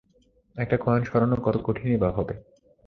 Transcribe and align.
একটা 0.55 0.77
কয়েন 0.77 1.01
সরানো 1.03 1.35
কত 1.41 1.55
কঠিনই 1.63 1.97
বা 1.97 2.09
হবে? 2.11 2.35